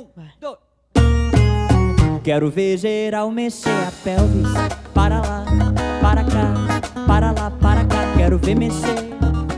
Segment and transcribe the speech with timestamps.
[0.00, 0.06] Um,
[0.40, 0.58] dois.
[2.24, 4.48] Quero ver geral mexer a pelvis.
[4.94, 5.44] Para lá,
[6.00, 8.16] para cá, para lá, para cá.
[8.16, 9.10] Quero ver mexer.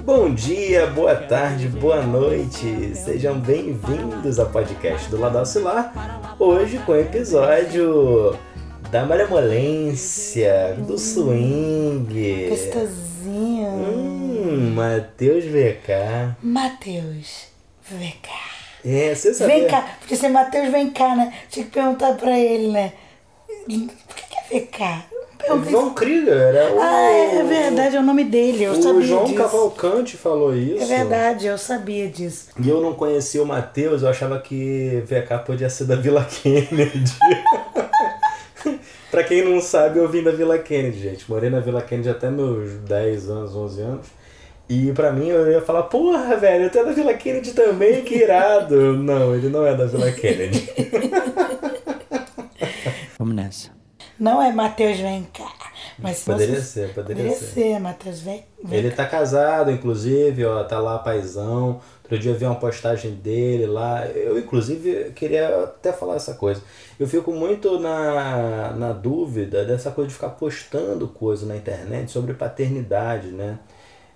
[0.04, 2.92] Bom dia, boa tarde, boa noite.
[2.96, 6.34] Sejam bem-vindos ao podcast do Lado Oscilar.
[6.41, 8.36] Hoje com o episódio
[8.90, 12.48] da malemolência, do swing.
[12.48, 13.68] Gostosinho.
[13.68, 16.36] Hum, Matheus VK.
[16.43, 17.46] Matheus,
[18.22, 18.52] cá.
[18.85, 19.57] É, você sabia?
[19.57, 21.32] Vem cá, porque se é Matheus, vem cá, né?
[21.49, 22.93] Tinha que perguntar pra ele, né?
[23.46, 25.04] Por que, que é vem cá?
[25.39, 26.81] Perguntei João Krieger era o...
[26.81, 29.37] Ah, é, é verdade, é o nome dele, eu o sabia João disso.
[29.37, 30.82] Cavalcante falou isso.
[30.85, 32.50] É verdade, eu sabia disso.
[32.62, 37.17] E eu não conhecia o Matheus, eu achava que VK podia ser da Vila Kennedy.
[39.11, 41.28] pra quem não sabe, eu vim da Vila Kennedy, gente.
[41.28, 44.06] Morei na Vila Kennedy até meus 10 anos, 11 anos.
[44.75, 48.14] E pra mim eu ia falar, porra, velho, tu é da Vila Kennedy também, que
[48.14, 48.97] irado.
[48.97, 50.67] não, ele não é da Vila Kennedy.
[53.19, 53.70] Vamos nessa.
[54.19, 55.50] Não é Matheus, vem cá.
[55.98, 57.47] Mas Poderia fosse- ser, poderia Poderia ser.
[57.55, 58.97] ser, Matheus, vem, vem Ele cá.
[59.05, 61.81] tá casado, inclusive, ó, tá lá paizão.
[62.03, 64.06] Outro dia eu vi uma postagem dele lá.
[64.06, 66.62] Eu, inclusive, queria até falar essa coisa.
[66.98, 72.34] Eu fico muito na, na dúvida dessa coisa de ficar postando coisa na internet sobre
[72.34, 73.59] paternidade, né?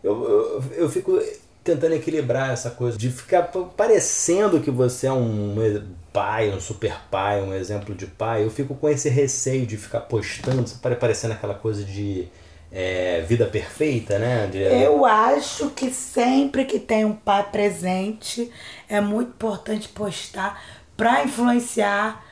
[0.06, 1.20] Eu, eu, fico
[1.64, 6.96] tentando equilibrar essa coisa de ficar pa- parecendo que você é um pai, um super
[7.10, 8.44] pai, um exemplo de pai.
[8.44, 12.28] Eu fico com esse receio de ficar postando, pare- parecendo aquela coisa de
[12.70, 14.46] é, vida perfeita, né?
[14.46, 18.50] De- Eu acho que sempre que tem um pai presente
[18.88, 20.62] é muito importante postar
[20.96, 22.24] pra influenciar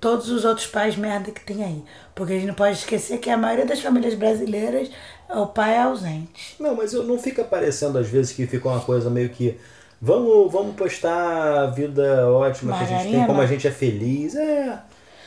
[0.00, 1.84] todos os outros pais merda que tem aí.
[2.20, 4.90] Porque a gente não pode esquecer que a maioria das famílias brasileiras
[5.30, 6.54] o pai é ausente.
[6.60, 9.56] Não, mas eu não fica parecendo às vezes que fica uma coisa meio que
[9.98, 13.26] vamos, vamos postar a vida ótima que a gente tem, Margarina?
[13.26, 14.34] como a gente é feliz.
[14.34, 14.78] É,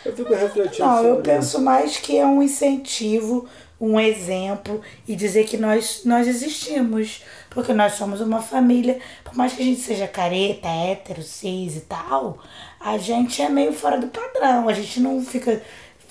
[0.05, 3.47] eu fico refletindo Não, eu penso mais que é um incentivo,
[3.81, 7.23] um exemplo e dizer que nós, nós existimos.
[7.49, 11.81] Porque nós somos uma família, por mais que a gente seja careta, hétero, cis e
[11.81, 12.37] tal,
[12.79, 14.69] a gente é meio fora do padrão.
[14.69, 15.59] A gente não fica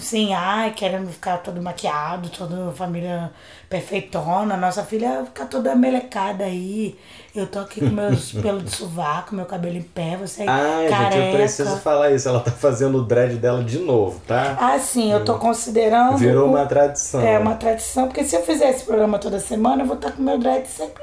[0.03, 3.31] assim, ai, querendo ficar todo maquiado, toda família
[3.69, 4.57] perfeitona.
[4.57, 6.99] Nossa filha fica toda melecada aí.
[7.35, 11.13] Eu tô aqui com meus pelos de sovaco, meu cabelo em pé, você Ah, careca.
[11.13, 12.29] gente, eu preciso falar isso.
[12.29, 14.57] Ela tá fazendo o dread dela de novo, tá?
[14.61, 16.17] Ah, sim, eu tô considerando.
[16.19, 17.21] Virou uma tradição.
[17.23, 20.23] É uma tradição, porque se eu fizer esse programa toda semana, eu vou estar com
[20.23, 21.03] meu dread sempre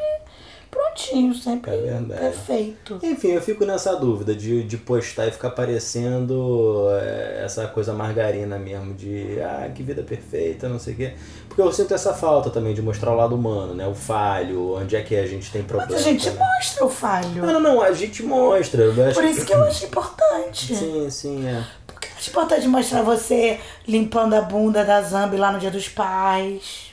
[0.70, 2.22] prontinho, sempre É verdade.
[2.22, 3.00] perfeito.
[3.02, 8.58] Enfim, eu fico nessa dúvida de, de postar e ficar parecendo é, essa coisa margarina
[8.58, 11.14] mesmo, de ah, que vida perfeita, não sei o quê.
[11.48, 13.88] Porque eu sinto essa falta também de mostrar o lado humano, né?
[13.88, 15.92] O falho, onde é que a gente tem problema.
[15.92, 16.40] Mas a gente também.
[16.40, 17.46] mostra o falho.
[17.46, 18.84] Não, não, não, a gente mostra.
[19.14, 20.76] Por isso que eu acho importante.
[20.76, 21.64] Sim, sim, é.
[21.88, 25.90] Porque eu acho importante mostrar você limpando a bunda da Zambi lá no dia dos
[25.90, 26.89] pais.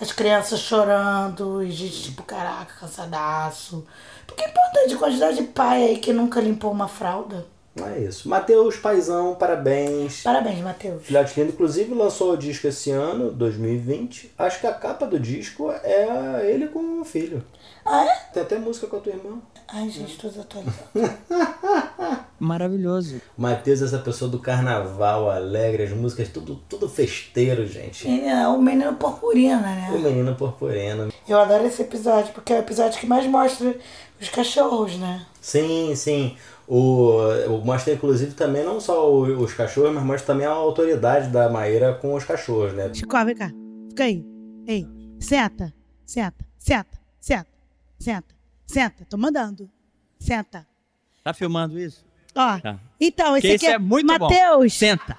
[0.00, 3.84] As crianças chorando, e gente, tipo, caraca, cansadaço.
[4.26, 7.46] Porque é importante a quantidade de pai aí que nunca limpou uma fralda.
[7.76, 8.28] É isso.
[8.28, 10.22] Matheus Paizão, parabéns.
[10.22, 11.04] Parabéns, Matheus.
[11.04, 14.32] Filhote Lindo, inclusive, lançou o disco esse ano, 2020.
[14.38, 17.44] Acho que a capa do disco é ele com o filho.
[17.84, 18.14] Ah, é?
[18.32, 19.38] Tem até música com a tua irmã.
[19.68, 20.88] Ai, gente, tô desatualizada.
[22.40, 23.20] Maravilhoso.
[23.36, 28.08] Matheus é essa pessoa do carnaval, alegre, as músicas, tudo, tudo festeiro, gente.
[28.08, 29.90] É o menino purpurina, O né?
[30.10, 31.12] menino purpurino.
[31.28, 33.76] Eu adoro esse episódio, porque é o episódio que mais mostra
[34.20, 35.24] os cachorros, né?
[35.40, 36.36] Sim, sim.
[36.66, 37.18] O,
[37.48, 41.48] o mostra, inclusive, também não só o- os cachorros, mas mostra também a autoridade da
[41.50, 42.90] Maíra com os cachorros, né?
[42.94, 43.50] Chico, vem cá.
[43.88, 44.24] Fica aí.
[44.66, 44.86] Ei,
[45.18, 45.74] senta.
[46.06, 46.44] Senta.
[46.58, 46.98] Senta.
[47.20, 47.46] Senta.
[47.98, 48.34] Senta.
[48.66, 49.04] Senta.
[49.08, 49.68] Tô mandando.
[50.18, 50.66] Senta.
[51.24, 52.04] Tá filmando isso?
[52.36, 52.58] Ó.
[52.58, 52.78] Tá.
[53.00, 54.28] Então, esse Que aqui esse é muito bom.
[54.28, 54.74] Mateus.
[54.74, 55.16] Senta.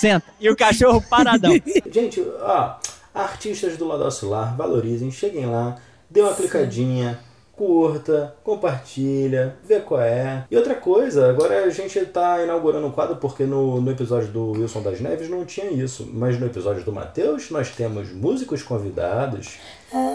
[0.00, 0.26] Senta.
[0.40, 1.52] E o cachorro paradão.
[1.90, 2.76] Gente, ó,
[3.14, 5.76] artistas do Lado Oscilar, valorizem, cheguem lá,
[6.10, 7.18] dê uma clicadinha,
[7.56, 10.44] curta, compartilha, vê qual é.
[10.50, 14.50] E outra coisa, agora a gente tá inaugurando um quadro porque no, no episódio do
[14.52, 19.58] Wilson das Neves não tinha isso, mas no episódio do Matheus nós temos músicos convidados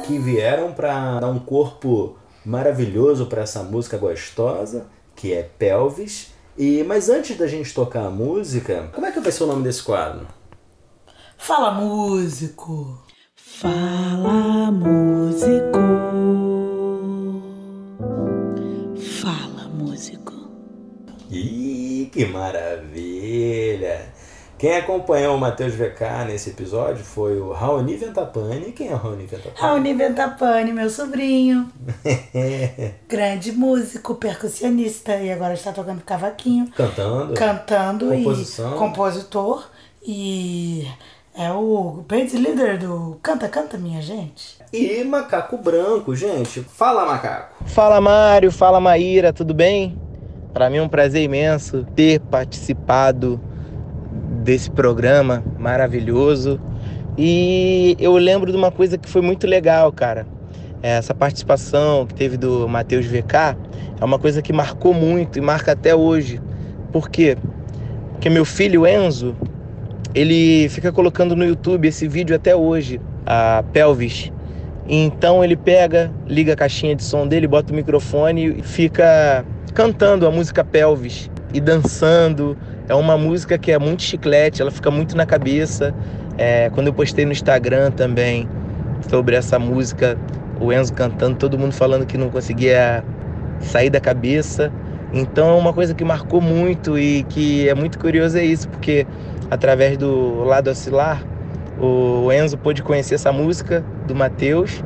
[0.06, 2.16] que vieram para dar um corpo
[2.46, 4.86] maravilhoso para essa música gostosa,
[5.16, 6.31] que é Pelvis.
[6.58, 9.64] E mas antes da gente tocar a música, como é que vai ser o nome
[9.64, 10.28] desse quadro?
[11.38, 13.02] Fala, músico!
[13.36, 15.80] Fala, músico.
[19.22, 20.34] Fala, músico.
[21.30, 24.14] Ih, que maravilha!
[24.62, 28.72] Quem acompanhou o Matheus VK nesse episódio foi o Raoni Ventapani.
[28.72, 29.56] Quem é o Raoni Ventapani?
[29.58, 31.68] Raoni Ventapani, meu sobrinho.
[33.10, 35.16] Grande músico, percussionista.
[35.16, 36.70] E agora está tocando cavaquinho.
[36.76, 37.34] Cantando.
[37.34, 38.76] Cantando Composição.
[38.76, 39.68] e compositor.
[40.04, 40.88] E
[41.36, 44.60] é o band leader do Canta Canta Minha Gente.
[44.72, 46.62] E Macaco Branco, gente.
[46.62, 47.64] Fala, Macaco.
[47.66, 50.00] Fala Mário, fala Maíra, tudo bem?
[50.54, 53.42] Para mim é um prazer imenso ter participado
[54.42, 56.60] desse programa maravilhoso.
[57.18, 60.26] E eu lembro de uma coisa que foi muito legal, cara.
[60.82, 63.56] Essa participação que teve do Matheus VK
[64.00, 66.42] é uma coisa que marcou muito e marca até hoje.
[66.92, 67.38] Por quê?
[68.14, 69.36] Porque meu filho Enzo,
[70.14, 74.32] ele fica colocando no YouTube esse vídeo até hoje, a pelvis.
[74.88, 80.26] Então ele pega, liga a caixinha de som dele, bota o microfone e fica cantando
[80.26, 82.58] a música pelvis e dançando.
[82.92, 85.96] É uma música que é muito chiclete, ela fica muito na cabeça.
[86.38, 88.50] É, quando eu postei no Instagram também
[89.10, 90.18] sobre essa música,
[90.60, 93.02] o Enzo cantando, todo mundo falando que não conseguia
[93.62, 94.74] sair da cabeça.
[95.14, 99.08] Então é uma coisa que marcou muito e que é muito curioso é isso, porque
[99.50, 101.24] através do lado oscilar,
[101.80, 104.84] o Enzo pôde conhecer essa música do Matheus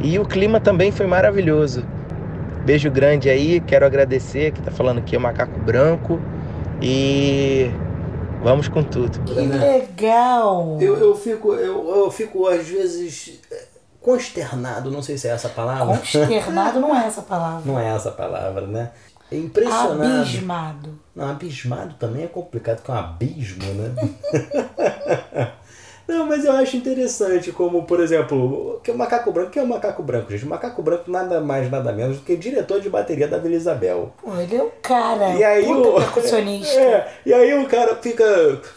[0.00, 1.84] e o clima também foi maravilhoso.
[2.64, 6.20] Beijo grande aí, quero agradecer que tá falando aqui é o Macaco Branco
[6.80, 7.70] e
[8.42, 9.20] vamos com tudo.
[9.20, 10.78] Que legal!
[10.80, 13.40] Eu, eu, fico, eu, eu fico, às vezes,
[14.00, 15.96] consternado, não sei se é essa palavra.
[15.98, 17.62] Consternado não é essa palavra.
[17.64, 18.90] Não é essa palavra, né?
[19.30, 20.02] É impressionado.
[20.02, 20.98] Abismado.
[21.14, 23.94] Não, abismado também é complicado, que é um abismo, né?
[26.08, 29.66] Não, mas eu acho interessante como, por exemplo, que o Macaco Branco, que é o
[29.68, 30.44] Macaco Branco, gente?
[30.46, 34.12] O Macaco Branco nada mais, nada menos do que diretor de bateria da Vila Isabel.
[34.22, 36.78] Pô, ele é o cara, E aí puta o- percussionista.
[36.88, 38.24] É, e aí o cara fica,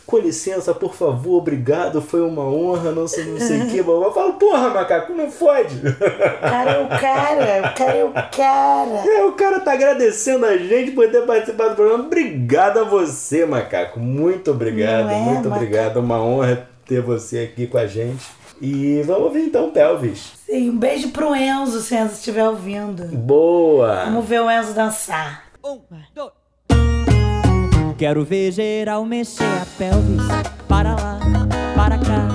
[0.05, 3.77] com licença, por favor, obrigado, foi uma honra, não sei, não sei o que.
[3.77, 5.75] Eu falo, porra, macaco, não fode.
[5.87, 9.09] O cara é o cara, o cara é o cara.
[9.09, 12.03] É, o cara tá agradecendo a gente por ter participado do programa.
[12.03, 13.99] Obrigado a você, macaco.
[13.99, 15.55] Muito obrigado, é, muito macaco?
[15.55, 15.97] obrigado.
[16.01, 18.25] Uma honra ter você aqui com a gente.
[18.61, 20.33] E vamos ouvir então, Pelvis.
[20.45, 23.05] Sim, um beijo pro Enzo, se o Enzo estiver ouvindo.
[23.15, 24.03] Boa!
[24.05, 25.45] Vamos ver o Enzo dançar.
[25.63, 25.79] Um,
[26.13, 26.31] dois.
[27.97, 30.23] Quero ver geral mexer a pelvis.
[30.67, 31.19] Para lá,
[31.75, 32.27] para cá,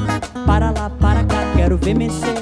[0.47, 1.53] para lá, para cá.
[1.55, 2.35] Quero ver mexer.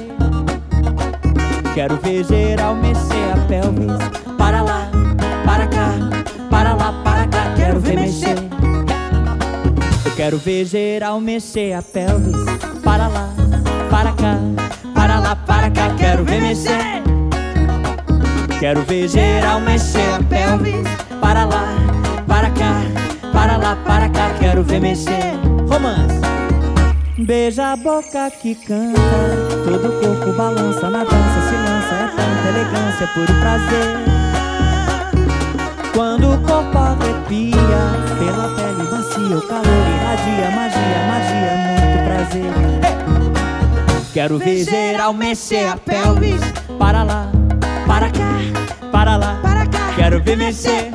[1.73, 4.35] Quero ver geral mexer a pelvis.
[4.37, 4.89] Para lá,
[5.45, 5.89] para cá,
[6.49, 7.55] para lá, para cá.
[7.57, 8.54] Quero ver mexer.
[10.15, 12.35] Quero ver geral mexer a pelvis.
[12.83, 13.33] Para lá,
[13.89, 14.39] para cá,
[14.93, 15.93] para lá, para cá.
[15.97, 17.05] Quero ver mexer.
[18.59, 20.87] Quero ver geral mexer a pelvis
[21.21, 21.75] Para lá,
[22.25, 22.81] para cá,
[23.33, 25.35] para lá, para cá Quero ver mexer
[25.69, 26.19] Romance
[27.17, 28.99] Beija a boca que canta
[29.65, 34.24] Todo corpo balança na dança Se lança, é tanta elegância, puro prazer
[35.95, 37.55] Quando o corpo arrepia
[38.19, 40.51] Pela pele macia, o calor irradia.
[40.51, 42.51] Magia, magia, muito prazer!
[44.13, 46.41] Quero ver geral mexer a pelvis.
[46.77, 47.31] Para lá,
[47.87, 48.29] para cá,
[48.91, 50.91] para lá, para cá Quero ver mexer.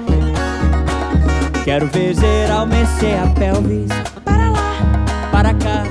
[1.64, 3.88] Quero ver geral mexer a pelvis.
[4.22, 4.74] Para lá,
[5.32, 5.82] para cá,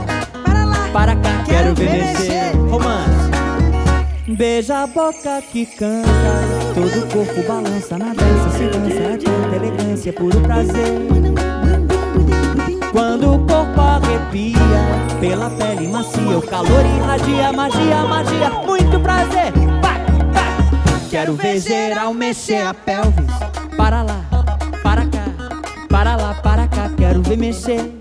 [0.45, 1.43] para lá, para cá.
[1.47, 2.55] Quero ver mexer.
[2.69, 3.18] Romance
[4.37, 6.09] Beija a boca que canta.
[6.75, 11.09] Todo o corpo balança na dança Se dança, é tanta elegância, puro prazer.
[12.91, 14.57] Quando o corpo arrepia
[15.19, 19.53] Pela pele macia O calor irradia Magia, magia Muito prazer.
[21.09, 23.31] Quero ver geral mexer a pelvis.
[23.75, 24.21] Para lá,
[24.83, 25.25] para cá
[25.89, 27.99] Para lá, para cá Quero ver mexer.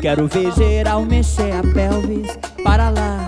[0.00, 2.36] Quero ver geral mexer a pelvis.
[2.64, 3.21] Para lá,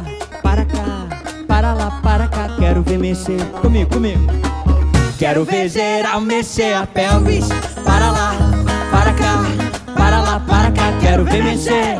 [2.85, 4.21] ver mexer Comigo, comigo.
[5.19, 7.49] Quero ver geral mexer a pelvis.
[7.85, 8.35] Para lá,
[8.91, 9.43] para cá
[9.95, 10.99] Para lá, para cá.
[11.01, 11.99] Quero ver mexer.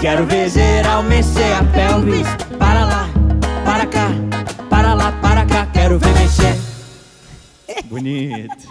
[0.00, 2.26] Quero ver geral mexer a pelvis.
[2.58, 3.08] Para lá,
[3.64, 4.08] para cá
[4.68, 5.66] Para lá, para cá.
[5.72, 6.56] Quero ver mexer.
[7.84, 8.68] Bonito.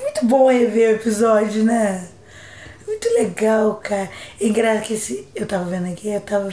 [0.00, 2.08] Muito bom rever o episódio, né?
[2.86, 4.10] Muito legal, cara.
[4.40, 6.52] Engraçado que esse, eu tava vendo aqui, eu tava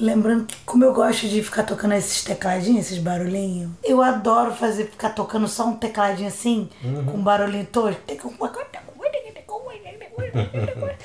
[0.00, 3.70] lembrando que como eu gosto de ficar tocando esses tecladinhos, esses barulhinhos.
[3.84, 6.68] Eu adoro fazer, ficar tocando só um tecladinho assim,
[7.06, 7.96] com um barulhinho todo.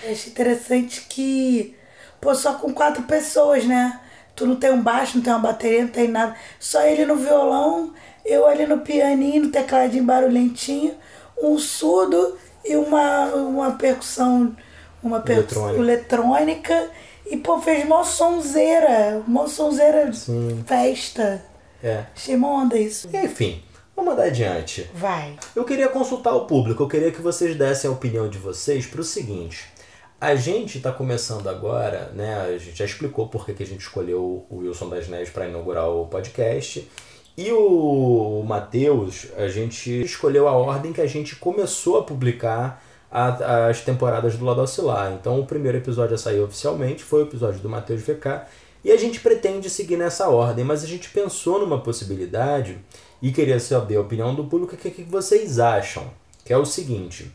[0.10, 1.76] Achei interessante que,
[2.20, 4.00] pô, só com quatro pessoas, né?
[4.36, 6.36] Tu não tem um baixo, não tem uma bateria, não tem nada.
[6.60, 7.94] Só ele no violão,
[8.26, 10.96] eu ali no pianinho, no tecladinho barulhentinho,
[11.42, 14.56] um surdo e uma, uma percussão
[15.04, 16.42] uma percussão Eletrônica.
[16.42, 16.90] eletrônica.
[17.26, 19.24] E, pô, fez mó sonzeira.
[19.28, 20.64] Mó sonzeira Sim.
[20.66, 21.44] festa.
[21.82, 22.06] É.
[22.16, 23.10] Achei onda isso.
[23.14, 23.62] Enfim,
[23.96, 24.90] vamos andar adiante.
[24.94, 25.38] Vai.
[25.56, 29.02] Eu queria consultar o público, eu queria que vocês dessem a opinião de vocês para
[29.02, 29.72] o seguinte.
[30.20, 32.42] A gente está começando agora, né?
[32.42, 35.48] A gente já explicou por que que a gente escolheu o Wilson das Neves para
[35.48, 36.90] inaugurar o podcast.
[37.36, 42.83] E o Matheus, a gente escolheu a ordem que a gente começou a publicar
[43.14, 45.14] a- as temporadas do Lado Oscilar.
[45.14, 48.42] Então o primeiro episódio a sair oficialmente foi o episódio do Matheus VK.
[48.84, 52.78] E a gente pretende seguir nessa ordem, mas a gente pensou numa possibilidade
[53.22, 56.08] e queria saber a opinião do público, o que, que vocês acham?
[56.44, 57.32] Que é o seguinte: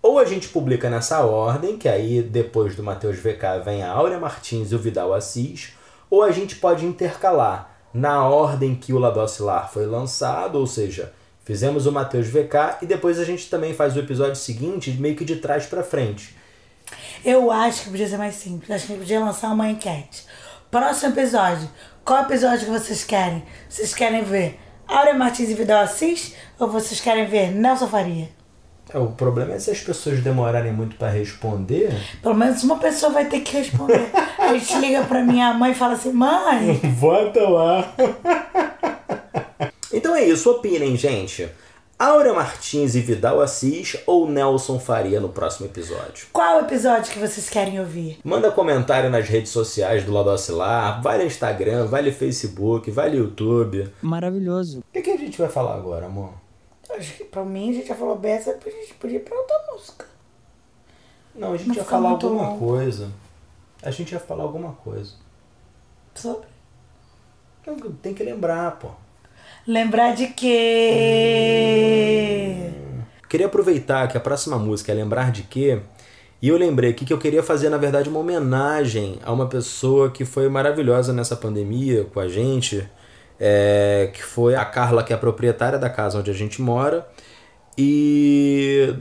[0.00, 4.18] ou a gente publica nessa ordem, que aí depois do Matheus VK vem a Áurea
[4.18, 5.74] Martins e o Vidal Assis,
[6.08, 11.12] ou a gente pode intercalar na ordem que o Lado Oscilar foi lançado, ou seja,
[11.48, 15.24] fizemos o Matheus VK e depois a gente também faz o episódio seguinte meio que
[15.24, 16.36] de trás pra frente.
[17.24, 18.70] Eu acho que podia ser mais simples.
[18.70, 20.26] Acho que podia lançar uma enquete.
[20.70, 21.66] Próximo episódio.
[22.04, 23.42] Qual episódio que vocês querem?
[23.66, 26.34] Vocês querem ver Áurea Martins e Vidal Assis?
[26.58, 28.28] Ou vocês querem ver Nelson Faria?
[28.92, 31.94] É, o problema é se as pessoas demorarem muito pra responder.
[32.22, 34.10] Pelo menos uma pessoa vai ter que responder.
[34.38, 37.94] A gente liga pra minha mãe e fala assim: mãe, Vota lá.
[39.98, 41.48] Então é isso, opinem, gente.
[41.98, 46.28] Áurea Martins e Vidal Assis ou Nelson Faria no próximo episódio?
[46.32, 48.20] qual episódio que vocês querem ouvir?
[48.22, 53.10] Manda comentário nas redes sociais do Lado Oscilar, vai no Instagram, vai no Facebook, vai
[53.10, 53.92] no YouTube.
[54.00, 54.78] Maravilhoso.
[54.78, 56.34] O que, que a gente vai falar agora, amor?
[56.90, 59.56] Acho que pra mim a gente já falou beça, a gente podia ir pra outra
[59.72, 60.06] música.
[61.34, 62.58] Não, a gente Não ia falar alguma longo.
[62.66, 63.10] coisa.
[63.82, 65.14] A gente ia falar alguma coisa.
[66.14, 66.46] Sobre.
[68.02, 68.90] Tem que lembrar, pô.
[69.66, 71.48] Lembrar de quê?
[73.28, 75.80] Queria aproveitar que a próxima música é Lembrar de Quê?
[76.40, 80.10] E eu lembrei aqui que eu queria fazer, na verdade, uma homenagem a uma pessoa
[80.10, 82.88] que foi maravilhosa nessa pandemia com a gente,
[83.38, 87.06] é, que foi a Carla, que é a proprietária da casa onde a gente mora.
[87.76, 88.94] E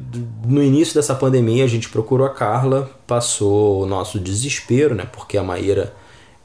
[0.46, 5.08] no início dessa pandemia a gente procurou a Carla, passou o nosso desespero, né?
[5.12, 5.94] Porque a Maíra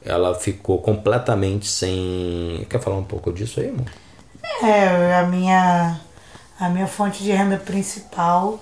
[0.05, 2.65] ela ficou completamente sem.
[2.69, 3.85] Quer falar um pouco disso aí, amor?
[4.61, 5.99] É, a minha,
[6.59, 8.59] a minha fonte de renda principal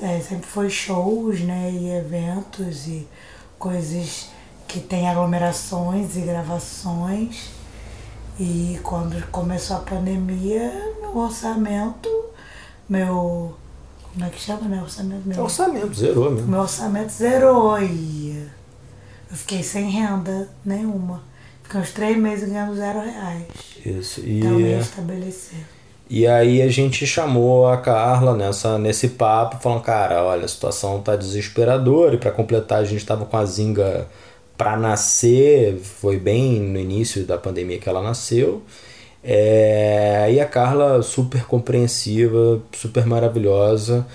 [0.00, 1.70] é, sempre foi shows, né?
[1.72, 3.08] E eventos e
[3.58, 4.28] coisas
[4.68, 7.50] que tem aglomerações e gravações.
[8.38, 12.10] E quando começou a pandemia, meu orçamento,
[12.88, 13.54] meu.
[14.12, 14.80] Como é que chama, né?
[14.82, 15.42] Orçamento meu.
[15.42, 16.48] Orçamento, zerou mesmo.
[16.48, 18.46] Meu orçamento zerou e
[19.30, 21.22] eu fiquei sem renda nenhuma.
[21.62, 23.42] Fiquei uns três meses ganhando zero reais.
[23.84, 24.20] Isso.
[24.24, 25.58] Então me E, restabelecer.
[26.08, 31.00] e aí a gente chamou a Carla nessa, nesse papo, falando, cara, olha, a situação
[31.02, 32.14] tá desesperadora.
[32.14, 34.06] E para completar, a gente tava com a Zinga
[34.56, 38.62] para nascer, foi bem no início da pandemia que ela nasceu.
[39.24, 44.06] É, e a Carla, super compreensiva, super maravilhosa,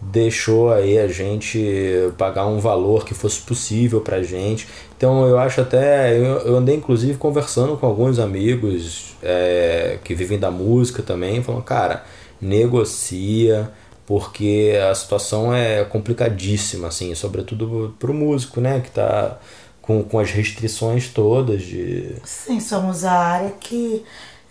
[0.00, 4.66] deixou aí a gente pagar um valor que fosse possível pra gente.
[4.96, 6.18] Então eu acho até.
[6.18, 12.04] Eu, andei inclusive conversando com alguns amigos é, que vivem da música também, falando, cara,
[12.40, 13.70] negocia,
[14.06, 19.38] porque a situação é complicadíssima, assim, sobretudo pro músico, né, que tá
[19.82, 22.16] com, com as restrições todas de.
[22.24, 24.02] Sim, somos a área que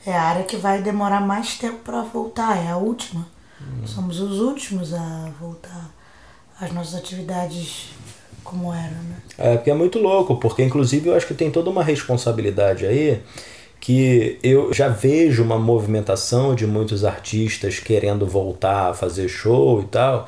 [0.06, 3.26] é a área que vai demorar mais tempo para voltar, é a última.
[3.86, 5.90] Somos os últimos a voltar
[6.60, 7.90] às nossas atividades
[8.44, 9.18] como eram, né?
[9.38, 13.22] É, porque é muito louco, porque inclusive eu acho que tem toda uma responsabilidade aí
[13.80, 19.86] que eu já vejo uma movimentação de muitos artistas querendo voltar a fazer show e
[19.86, 20.28] tal,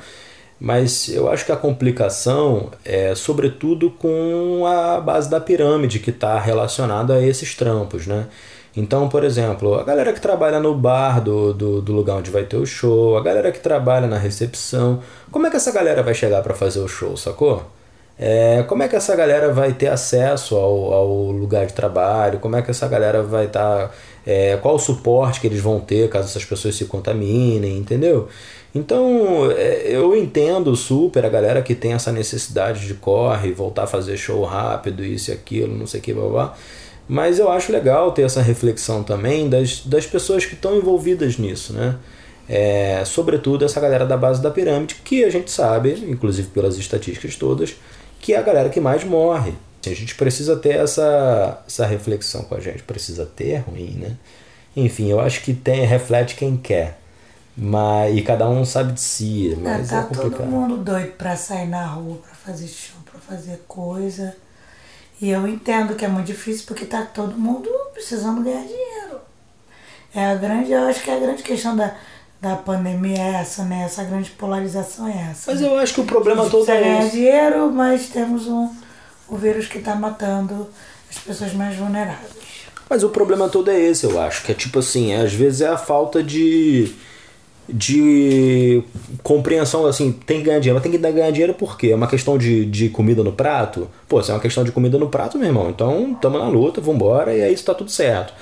[0.60, 6.40] mas eu acho que a complicação é sobretudo com a base da pirâmide que está
[6.40, 8.28] relacionada a esses trampos, né?
[8.76, 12.44] Então, por exemplo, a galera que trabalha no bar do, do, do lugar onde vai
[12.44, 16.14] ter o show, a galera que trabalha na recepção, como é que essa galera vai
[16.14, 17.64] chegar para fazer o show, sacou?
[18.18, 22.40] É, como é que essa galera vai ter acesso ao, ao lugar de trabalho?
[22.40, 23.92] Como é que essa galera vai estar.
[24.26, 28.30] é, qual o suporte que eles vão ter caso essas pessoas se contaminem, entendeu?
[28.76, 33.88] Então é, eu entendo super a galera que tem essa necessidade de corre, voltar a
[33.88, 36.58] fazer show rápido, isso e aquilo, não sei o que, blá blá.
[37.08, 41.74] Mas eu acho legal ter essa reflexão também das, das pessoas que estão envolvidas nisso,
[41.74, 41.98] né?
[42.48, 47.36] É, sobretudo essa galera da base da pirâmide, que a gente sabe, inclusive pelas estatísticas
[47.36, 47.76] todas,
[48.20, 49.54] que é a galera que mais morre.
[49.86, 52.84] A gente precisa ter essa, essa reflexão com a gente.
[52.84, 54.18] Precisa ter, ruim, né?
[54.76, 57.00] Enfim, eu acho que tem, reflete quem quer.
[57.58, 60.32] Mas, e cada um sabe de si, mas tá é complicado.
[60.38, 64.36] todo mundo doido pra sair na rua, pra fazer show, pra fazer coisa.
[65.22, 69.20] E eu entendo que é muito difícil porque tá todo mundo precisando ganhar dinheiro.
[70.14, 71.96] É a grande, eu acho que é a grande questão da,
[72.42, 73.84] da pandemia é essa, né?
[73.84, 75.52] Essa grande polarização é essa.
[75.52, 75.68] Mas né?
[75.68, 77.12] eu acho que o problema todo é ganhar esse.
[77.12, 78.74] dinheiro, mas temos um,
[79.30, 80.68] o vírus que tá matando
[81.10, 82.42] as pessoas mais vulneráveis.
[82.90, 84.44] Mas o problema todo é esse, eu acho.
[84.44, 86.94] Que é tipo assim, às vezes é a falta de.
[87.70, 88.84] De
[89.24, 91.92] compreensão, assim, tem que ganhar dinheiro, mas tem que ganhar dinheiro por quê?
[91.92, 93.88] É uma questão de, de comida no prato?
[94.08, 96.82] Pô, se é uma questão de comida no prato, meu irmão, então tamo na luta,
[96.82, 98.34] vambora, e aí isso tá tudo certo.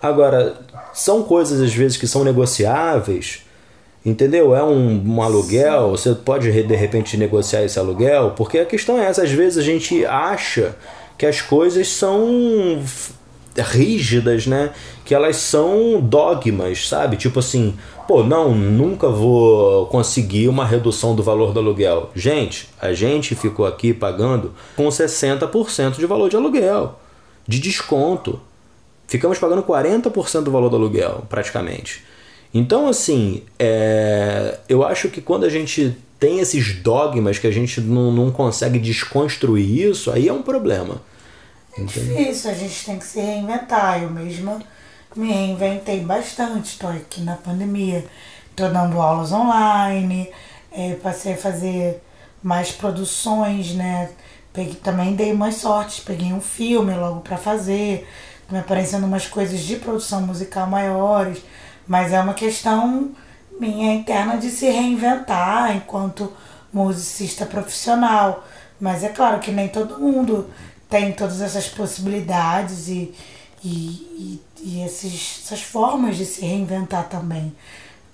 [0.00, 0.56] Agora,
[0.92, 3.42] são coisas às vezes que são negociáveis,
[4.06, 4.54] entendeu?
[4.54, 9.06] É um, um aluguel, você pode de repente negociar esse aluguel, porque a questão é
[9.06, 10.76] essa, às vezes a gente acha
[11.18, 12.80] que as coisas são
[13.56, 14.70] rígidas, né?
[15.04, 17.16] Que elas são dogmas, sabe?
[17.16, 17.76] Tipo assim,
[18.08, 22.10] pô, não, nunca vou conseguir uma redução do valor do aluguel.
[22.14, 26.98] Gente, a gente ficou aqui pagando com 60% de valor de aluguel,
[27.46, 28.40] de desconto.
[29.06, 32.02] Ficamos pagando 40% do valor do aluguel, praticamente.
[32.52, 37.78] Então, assim, é, eu acho que quando a gente tem esses dogmas que a gente
[37.82, 41.02] não, não consegue desconstruir isso, aí é um problema.
[41.76, 44.02] É difícil, a gente tem que se reinventar.
[44.02, 44.62] Eu mesma
[45.18, 46.68] me reinventei bastante.
[46.68, 48.06] Estou aqui na pandemia,
[48.50, 50.30] estou dando aulas online,
[50.72, 52.02] eh, passei a fazer
[52.42, 54.10] mais produções, né?
[54.52, 58.08] Peguei, também dei umas sortes, peguei um filme logo para fazer,
[58.48, 61.42] me aparecendo umas coisas de produção musical maiores,
[61.86, 63.10] mas é uma questão
[63.60, 66.32] minha interna de se reinventar enquanto
[66.72, 68.44] musicista profissional.
[68.80, 70.48] Mas é claro que nem todo mundo
[70.88, 73.12] tem todas essas possibilidades e,
[73.64, 77.54] e, e, e esses, essas formas de se reinventar também.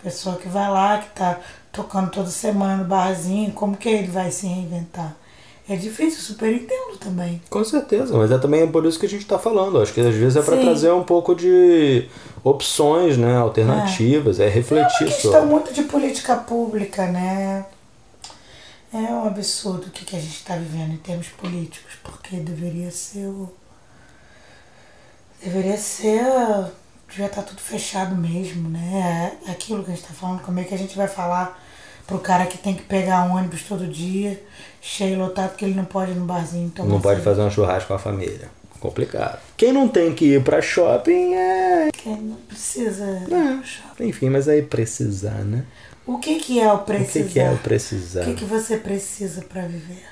[0.03, 1.41] Pessoa que vai lá, que tá
[1.73, 5.17] tocando toda semana no barzinho, como que ele vai se reinventar?
[5.67, 7.41] É difícil, super entendo também.
[7.49, 9.81] Com certeza, mas é também por isso que a gente está falando.
[9.81, 12.07] Acho que às vezes é para trazer um pouco de
[12.43, 13.35] opções, né?
[13.39, 15.49] Alternativas, é, É refletir uma questão sobre.
[15.49, 17.65] muito de política pública, né?
[18.93, 22.91] É um absurdo o que, que a gente está vivendo em termos políticos, porque deveria
[22.91, 23.51] ser o.
[25.45, 26.25] Deveria ser.
[27.09, 29.33] Devia estar tudo fechado mesmo, né?
[29.47, 31.63] É Aquilo que a gente está falando, como é que a gente vai falar
[32.07, 34.43] pro cara que tem que pegar um ônibus todo dia,
[34.81, 37.89] cheio lotado, porque ele não pode ir no barzinho tomar Não pode fazer um churrasco
[37.89, 38.49] com a família.
[38.81, 39.39] Complicado.
[39.57, 41.91] Quem não tem que ir para shopping é.
[41.93, 43.05] Quem não precisa.
[44.01, 45.65] Enfim, mas aí precisar, né?
[46.07, 47.25] O que, que é o O precisar?
[47.27, 48.23] que, que é o precisar?
[48.23, 50.05] O que, que você precisa para viver?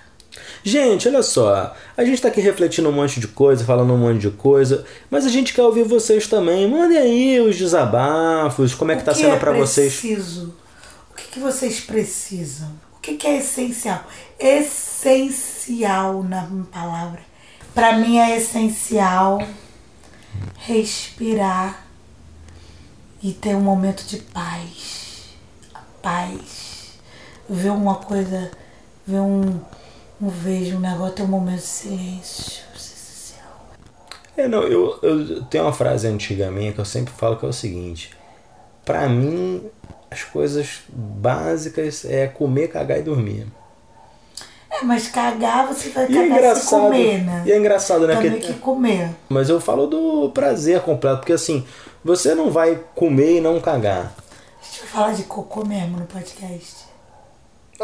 [0.62, 1.74] Gente, olha só.
[1.96, 5.26] A gente tá aqui refletindo um monte de coisa, falando um monte de coisa, mas
[5.26, 6.68] a gente quer ouvir vocês também.
[6.68, 9.94] Mandem aí os desabafos, como é que tá sendo é para vocês.
[9.98, 10.54] preciso?
[11.10, 12.68] O que, que vocês precisam?
[12.96, 14.04] O que, que é essencial?
[14.38, 17.20] Essencial na palavra.
[17.74, 19.42] Para mim é essencial
[20.58, 21.86] respirar
[23.22, 25.34] e ter um momento de paz.
[25.74, 26.92] A paz.
[27.48, 28.50] Ver uma coisa,
[29.06, 29.60] ver um,
[30.22, 32.62] um vejo, um negócio, ter um momento de silêncio.
[34.36, 34.42] É.
[34.44, 37.48] É, não, eu, eu tenho uma frase antiga minha que eu sempre falo que é
[37.48, 38.10] o seguinte:
[38.84, 39.62] Pra mim,
[40.10, 43.46] as coisas básicas é comer, cagar e dormir.
[44.70, 47.42] É, mas cagar você vai E é cagar se comer, né?
[47.44, 48.14] e é engraçado, né?
[48.14, 49.10] Também Porque- que comer.
[49.28, 51.66] Mas eu falo do prazer completo, porque assim,
[52.02, 54.14] você não vai comer e não cagar.
[54.60, 56.86] A gente vai falar de cocô mesmo no podcast.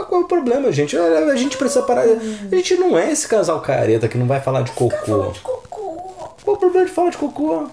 [0.05, 0.97] Qual é o problema, gente?
[0.97, 2.03] A a gente precisa parar.
[2.03, 4.97] A gente não é esse casal careta que não vai falar de cocô.
[5.07, 5.97] Falando de cocô.
[6.45, 7.67] Qual o problema de falar de cocô?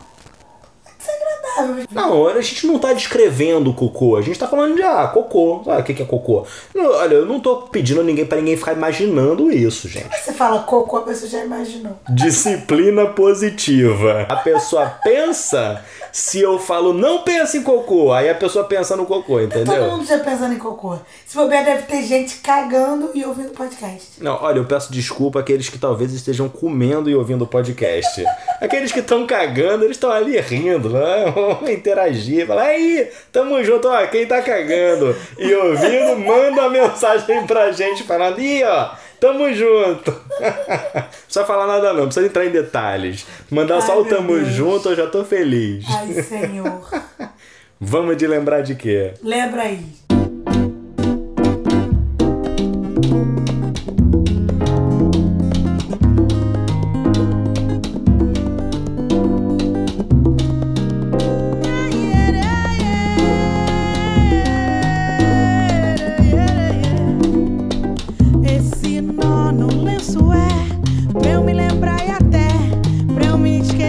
[1.91, 5.61] Não, a gente não tá descrevendo o cocô, a gente tá falando de ah, cocô.
[5.67, 6.45] Ah, o que, que é cocô?
[6.73, 10.09] Não, olha, eu não tô pedindo ninguém pra ninguém ficar imaginando isso, gente.
[10.17, 11.93] Você fala cocô, a pessoa já imaginou.
[12.09, 14.25] Disciplina positiva.
[14.29, 15.83] A pessoa pensa
[16.15, 19.91] se eu falo não pensa em cocô, aí a pessoa pensa no cocô, Todo entendeu?
[19.91, 20.97] mundo já pensando em cocô.
[21.25, 24.23] Se bobear, deve ter gente cagando e ouvindo podcast.
[24.23, 28.23] Não, olha, eu peço desculpa àqueles que talvez estejam comendo e ouvindo o podcast.
[28.61, 31.25] Aqueles que estão cagando, eles estão ali rindo, né?
[31.53, 32.45] Vamos interagir.
[32.47, 38.03] Falar, aí, tamo junto, ó, quem tá cagando e ouvindo, manda uma mensagem pra gente
[38.03, 40.11] falando, ih, ó, tamo junto.
[40.11, 43.25] Não precisa falar nada não, não precisa entrar em detalhes.
[43.49, 44.47] Mandar só Ai, o meu tamo Deus.
[44.49, 45.85] junto, eu já tô feliz.
[45.89, 46.81] Ai, senhor.
[47.79, 49.13] Vamos de lembrar de quê?
[49.21, 49.85] Lembra aí.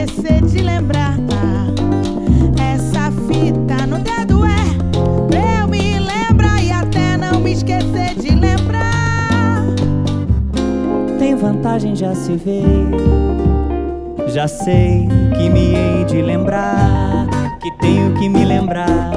[0.06, 1.16] Esquecer de lembrar.
[2.58, 8.34] Essa fita no dedo é pra eu me lembrar e até não me esquecer de
[8.34, 9.62] lembrar.
[11.18, 12.62] Tem vantagem, já se vê.
[14.28, 17.26] Já sei que me hei de lembrar.
[17.60, 19.10] Que tenho que me lembrar.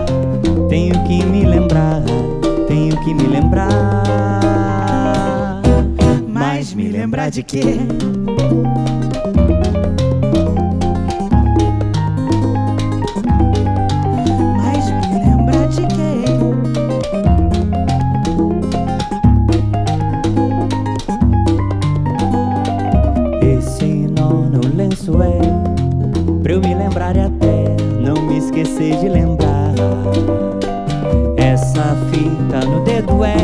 [0.70, 2.02] Tenho que me lembrar.
[2.68, 3.70] Tenho que me lembrar.
[6.28, 7.80] Mas me lembrar de quê?
[32.20, 33.38] Fita no dedo é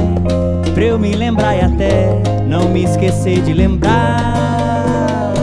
[0.73, 5.33] pra eu me lembrar e até não me esquecer de lembrar.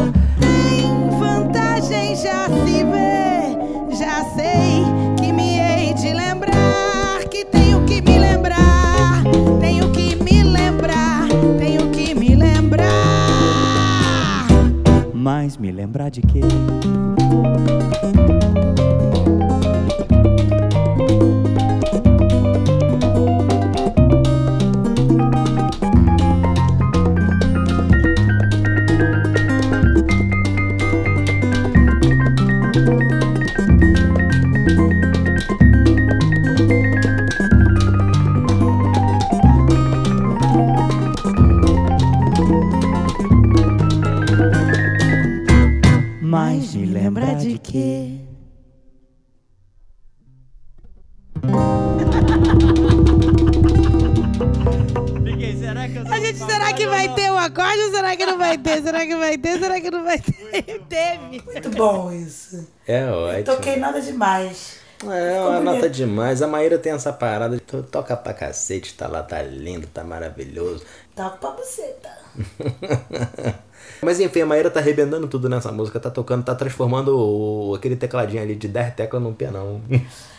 [0.43, 4.85] Em vantagem já se vê, já sei
[5.19, 9.23] que me hei de lembrar, que tenho que me lembrar,
[9.61, 11.27] tenho que me lembrar,
[11.59, 12.87] tenho que me lembrar.
[15.15, 16.43] Mas me lembrar de quê?
[63.93, 64.81] Nada demais.
[65.05, 66.43] É uma nota demais.
[66.43, 70.05] A Maíra tem essa parada de to- toca pra cacete, tá lá, tá lindo, tá
[70.05, 70.85] maravilhoso.
[71.15, 72.17] Toco pra você, tá?
[74.01, 77.97] Mas enfim, a Maíra tá arrebentando tudo nessa música, tá tocando, tá transformando o- aquele
[77.97, 79.81] tecladinho ali de 10 teclas num pianão.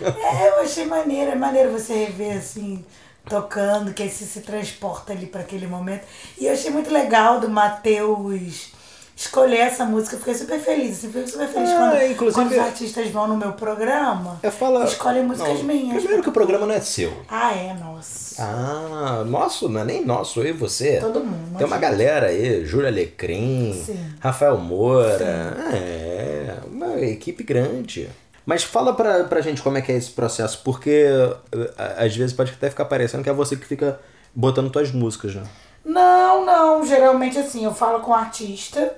[0.01, 2.83] É, eu achei maneiro, é maneiro você rever assim,
[3.27, 6.03] tocando, que aí você se transporta ali para aquele momento.
[6.37, 8.71] E eu achei muito legal do Matheus
[9.15, 10.97] escolher essa música, eu fiquei super feliz.
[10.97, 14.83] Assim, fiquei super feliz Ah, quando, quando os artistas vão no meu programa Eu falo.
[14.83, 15.97] escolhem músicas Não, minhas.
[15.97, 17.13] Primeiro que o programa não é seu.
[17.29, 18.41] Ah, é, nossa.
[18.41, 20.99] Ah, nosso, não é nem nosso, eu e você.
[20.99, 21.57] Todo mundo.
[21.57, 24.13] Tem uma galera aí, Júlia Alecrim, Sim.
[24.19, 25.23] Rafael Moura.
[25.73, 28.09] É, uma equipe grande.
[28.45, 31.05] Mas fala pra, pra gente como é que é esse processo, porque
[31.51, 33.99] eh, às vezes pode até ficar parecendo que é você que fica
[34.35, 35.43] botando tuas músicas, né?
[35.85, 36.85] Não, não.
[36.85, 38.95] Geralmente assim, eu falo com o artista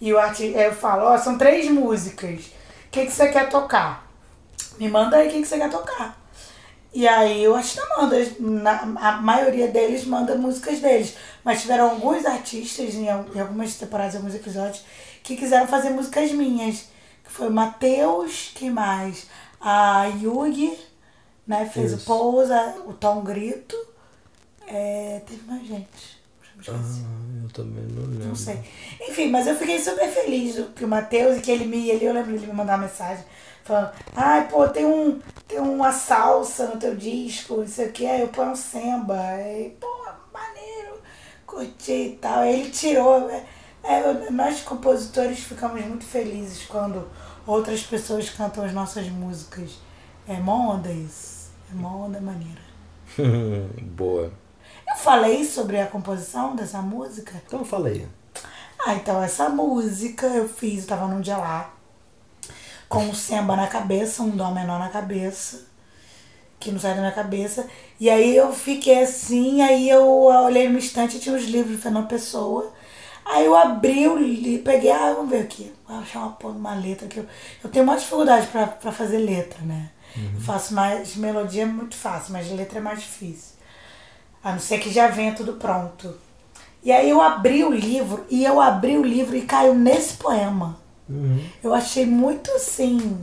[0.00, 2.46] e o artista, eu falo, ó, são três músicas.
[2.86, 4.06] O que, que você quer tocar?
[4.78, 6.20] Me manda aí o que, você quer tocar.
[6.92, 11.14] E aí o artista manda, na, a maioria deles manda músicas deles.
[11.44, 14.84] Mas tiveram alguns artistas em, em algumas temporadas, em alguns episódios,
[15.22, 16.88] que quiseram fazer músicas minhas.
[17.24, 19.26] Que foi o Matheus, quem mais?
[19.60, 20.78] A Yugi,
[21.46, 21.66] né?
[21.66, 22.06] Fez o Isso.
[22.06, 23.76] Pousa, o Tom Grito.
[24.66, 26.15] É, teve mais gente.
[26.68, 28.28] Ah, eu também não lembro.
[28.28, 28.58] Não sei.
[29.08, 31.88] Enfim, mas eu fiquei super feliz do- que o Matheus, e que ele me.
[31.90, 33.24] Ele, eu lembro ele me mandar uma mensagem
[33.64, 35.20] falando, ai, pô, tem um.
[35.46, 39.16] Tem uma salsa no teu disco, não sei o que, aí eu ponho um samba.
[39.20, 39.86] Aí, pô,
[40.32, 40.94] maneiro,
[41.46, 42.40] curti e tal.
[42.40, 43.30] Aí ele tirou.
[43.30, 43.44] é,
[43.84, 47.08] é, nós compositores ficamos muito felizes quando
[47.46, 49.78] outras pessoas cantam as nossas músicas.
[50.26, 51.50] É mó onda isso.
[51.70, 52.60] É mó onda maneira.
[53.96, 54.32] Boa.
[54.96, 57.40] Falei sobre a composição dessa música.
[57.46, 58.06] Então fala aí.
[58.84, 61.74] Ah, então essa música eu fiz, eu tava num dia lá,
[62.88, 65.66] com um samba na cabeça, um dó menor na cabeça,
[66.60, 67.66] que não sai da minha cabeça.
[67.98, 71.82] E aí eu fiquei assim, aí eu olhei no estante e tinha os livros de
[71.82, 72.72] Fernando Pessoa.
[73.24, 77.08] Aí eu abri o livro, peguei, ah, vamos ver aqui, vou achar uma, uma letra
[77.08, 77.26] que eu,
[77.64, 79.90] eu tenho uma dificuldade pra, pra fazer letra, né?
[80.34, 83.55] Eu faço mais, melodia é muito fácil, mas letra é mais difícil.
[84.46, 86.14] A não ser que já venha tudo pronto.
[86.84, 90.76] E aí eu abri o livro, e eu abri o livro e caiu nesse poema.
[91.64, 93.18] Eu achei muito assim,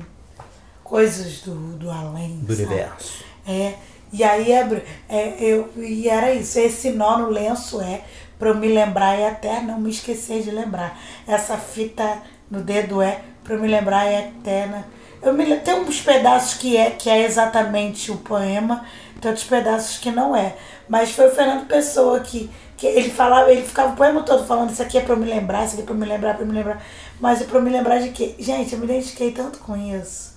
[0.84, 2.40] coisas do, do além.
[2.42, 2.66] Do sabe?
[2.68, 3.24] universo.
[3.48, 3.76] É.
[4.12, 8.02] E aí abre- é, eu, e era isso, esse nó no lenço é
[8.38, 11.00] pra eu me lembrar e até não me esquecer de lembrar.
[11.26, 14.86] Essa fita no dedo é pra eu me lembrar e eterna.
[15.22, 18.86] Eu me, tem uns pedaços que é, que é exatamente o poema,
[19.24, 20.56] tantos pedaços que não é.
[20.88, 24.70] Mas foi o Fernando Pessoa que, que ele falava, ele ficava o poema todo falando
[24.70, 26.44] isso aqui é pra eu me lembrar, isso aqui é pra eu me lembrar, pra
[26.44, 26.86] eu me lembrar.
[27.20, 28.36] Mas é pra eu me lembrar de quê?
[28.38, 30.34] Gente, eu me identifiquei tanto com isso.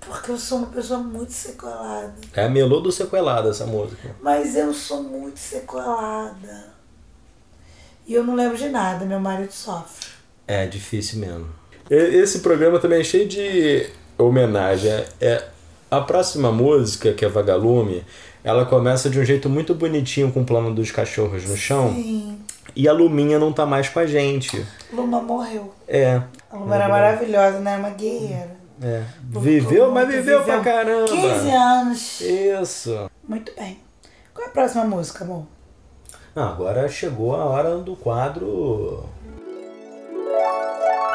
[0.00, 2.14] Porque eu sou uma pessoa muito sequelada.
[2.34, 4.16] É a melô do sequelado essa música.
[4.22, 6.70] Mas eu sou muito sequelada.
[8.06, 10.08] E eu não lembro de nada, meu marido sofre.
[10.48, 11.48] É difícil mesmo.
[11.88, 14.90] Esse programa também é cheio de homenagem.
[15.20, 15.44] É,
[15.90, 18.04] a próxima música, que é Vagalume,
[18.42, 21.92] ela começa de um jeito muito bonitinho com o plano dos cachorros no chão.
[21.92, 22.38] Sim.
[22.74, 24.64] E a Luminha não tá mais com a gente.
[24.92, 25.74] Luma morreu.
[25.88, 26.22] É.
[26.50, 27.76] A Luma era maravilhosa, né?
[27.76, 28.56] Uma guerreira.
[28.82, 29.02] é.
[29.28, 31.06] Viveu, mas Muito, viveu, pra caramba.
[31.08, 32.20] 15 anos.
[32.20, 33.10] Isso.
[33.28, 33.78] Muito bem.
[34.32, 35.44] Qual é a próxima música, amor?
[36.34, 39.04] Ah, agora chegou a hora do quadro.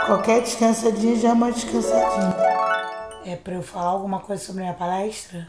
[0.06, 2.36] Qualquer descansadinha já é uma descansadinha.
[3.26, 5.48] É pra eu falar alguma coisa sobre minha palestra?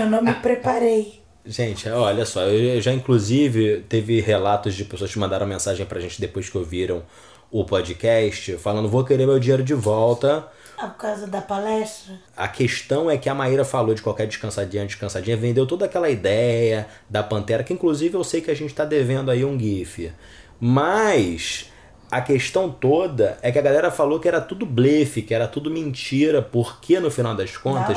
[0.00, 1.20] Eu não me preparei.
[1.44, 6.20] Gente, olha só, eu já inclusive teve relatos de pessoas que mandaram mensagem pra gente
[6.20, 7.04] depois que ouviram
[7.50, 10.48] o podcast, falando: vou querer meu dinheiro de volta.
[10.78, 12.14] Ah, por causa da palestra?
[12.36, 16.86] A questão é que a Maíra falou de qualquer descansadinha, descansadinha, vendeu toda aquela ideia
[17.08, 20.12] da Pantera, que inclusive eu sei que a gente tá devendo aí um GIF.
[20.60, 21.70] Mas
[22.10, 25.70] a questão toda é que a galera falou que era tudo blefe, que era tudo
[25.70, 27.96] mentira, porque no final das contas.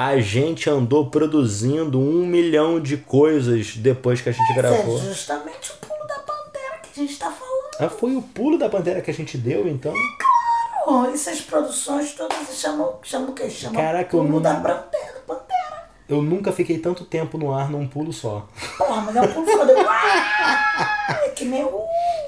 [0.00, 4.96] A gente andou produzindo um milhão de coisas depois que a gente Mas gravou.
[4.96, 7.68] é justamente o pulo da pantera que a gente tá falando.
[7.80, 9.92] Ah, foi o pulo da Pantera que a gente deu, então?
[10.84, 13.50] Pô, essas produções todas chamam, chamam o quê?
[13.50, 15.20] Chamam Caraca, pulo não- da pantera.
[15.26, 15.88] Pantera.
[16.08, 18.46] Eu nunca fiquei tanto tempo no ar num pulo só.
[18.78, 19.74] Porra, mas é um pulo foda.
[21.24, 21.84] É que nem o,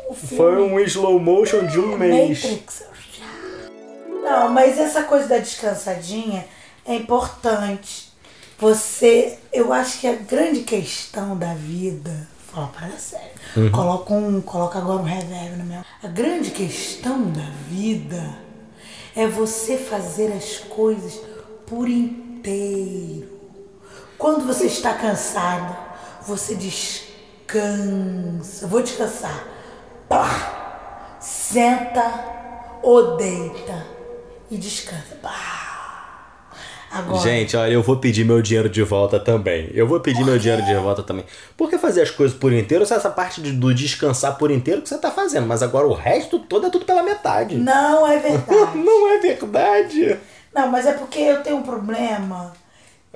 [0.09, 0.37] o filme.
[0.37, 2.43] Foi um slow motion de um mês.
[2.43, 2.85] Matrix.
[4.25, 6.45] Não, mas essa coisa da descansadinha
[6.85, 8.11] é importante.
[8.59, 13.31] Você, eu acho que a grande questão da vida, fala para sério.
[13.57, 13.71] Uhum.
[13.71, 15.81] Coloca um, coloca agora um reverb no meu.
[16.03, 18.39] A grande questão da vida
[19.15, 21.21] é você fazer as coisas
[21.67, 23.41] por inteiro.
[24.19, 25.77] Quando você está cansado,
[26.27, 27.57] você descansa.
[28.67, 29.47] Vou descansar.
[30.09, 31.17] Pá!
[31.21, 33.87] Senta ou deita
[34.51, 35.17] e descansa.
[35.23, 35.70] Pá!
[36.93, 39.71] Agora, Gente, olha, eu vou pedir meu dinheiro de volta também.
[39.75, 41.25] Eu vou pedir meu dinheiro de volta também.
[41.57, 44.89] Porque fazer as coisas por inteiro, só essa parte de- do descansar por inteiro que
[44.89, 45.47] você tá fazendo.
[45.47, 47.57] Mas agora o resto todo é tudo pela metade.
[47.57, 48.77] não é verdade.
[48.79, 50.17] Não é verdade.
[50.55, 52.53] Não, mas é porque eu tenho um problema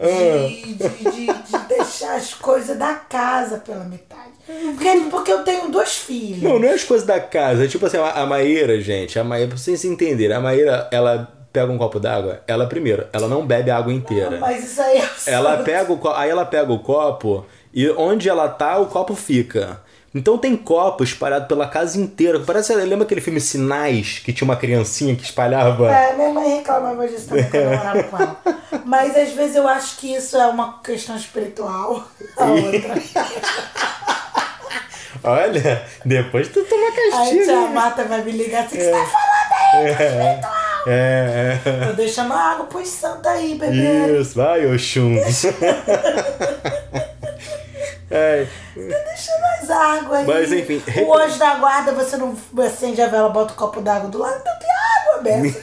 [0.01, 4.33] de, de, de- de deixar as coisas da casa pela metade.
[4.47, 6.43] Porque, porque eu tenho dois filhos.
[6.43, 7.65] Não, não é as coisas da casa.
[7.65, 11.34] É tipo assim, a a Maíra, gente, a Maíra, pra vocês entenderem, a Maíra, ela
[11.55, 14.39] pega um copo d'água, ela primeiro, ela não bebe a água inteira.
[14.41, 18.49] Mas isso aí é Ela pega o aí ela pega o copo e onde ela
[18.49, 19.81] tá, o copo fica.
[20.13, 22.41] Então tem copo espalhado pela casa inteira.
[22.41, 25.93] Parece, lembra aquele filme Sinais, que tinha uma criancinha que espalhava?
[25.93, 28.37] É, minha mãe reclamava disso também quando eu morava com ela.
[28.85, 32.05] Mas às vezes eu acho que isso é uma questão espiritual.
[32.37, 32.95] A outra.
[35.23, 37.45] Olha, depois tu toma Aí castigo.
[37.45, 39.91] tia Marta vai me ligar assim, o que você tá falando aí?
[39.91, 40.64] Espiritual.
[40.87, 41.87] É, é.
[41.87, 44.21] Tô deixando a água pros santos aí, bebê.
[44.21, 45.17] Isso, vai, Oxum.
[48.11, 50.27] É, Deixando as águas aí.
[50.27, 54.09] Mas, enfim, O anjo da guarda, você não acende a vela, bota o copo d'água
[54.09, 54.69] do lado, então tem
[55.01, 55.59] água, Beto.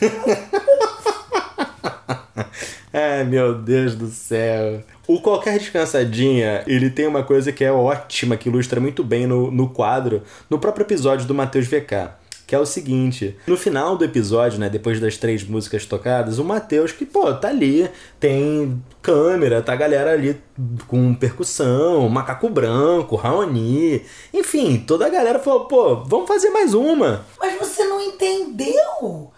[2.92, 4.84] Ai, meu Deus do céu.
[5.08, 9.50] O Qualquer Descansadinha, ele tem uma coisa que é ótima, que ilustra muito bem no,
[9.50, 12.10] no quadro, no próprio episódio do Matheus VK.
[12.52, 16.44] Que é o seguinte, no final do episódio, né, depois das três músicas tocadas, o
[16.44, 20.38] Matheus, que, pô, tá ali, tem câmera, tá a galera ali
[20.86, 27.26] com percussão, macaco branco, Raoni, enfim, toda a galera falou, pô, vamos fazer mais uma.
[27.40, 29.32] Mas você não entendeu?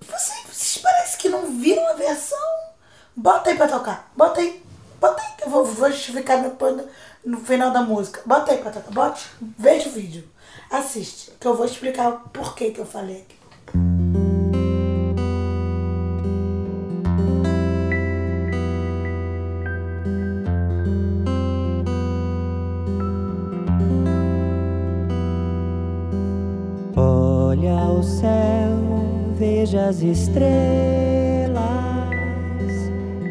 [0.00, 2.38] Você, vocês parecem que não viram a versão.
[3.14, 4.10] Bota aí pra tocar.
[4.16, 4.62] Bota aí.
[5.00, 6.56] Bota aí que eu vou, vou justificar no,
[7.24, 8.20] no final da música.
[8.24, 8.90] Bota aí pra tocar.
[8.90, 9.26] Bote.
[9.58, 10.24] Veja o vídeo.
[10.70, 11.32] Assiste.
[11.38, 13.36] Que eu vou explicar o porquê que eu falei aqui.
[26.98, 30.46] Olha o céu, veja as estrelas.